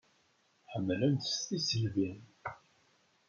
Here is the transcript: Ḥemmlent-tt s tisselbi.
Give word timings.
Ḥemmlent-tt 0.71 1.31
s 1.37 1.39
tisselbi. 1.47 2.09